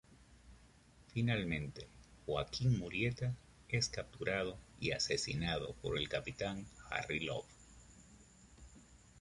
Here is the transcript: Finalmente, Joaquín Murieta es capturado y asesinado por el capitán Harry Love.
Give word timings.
Finalmente, 1.13 1.87
Joaquín 2.25 2.79
Murieta 2.79 3.35
es 3.69 3.87
capturado 3.87 4.57
y 4.79 4.93
asesinado 4.93 5.75
por 5.75 5.99
el 5.99 6.09
capitán 6.09 6.65
Harry 6.89 7.19
Love. 7.19 7.45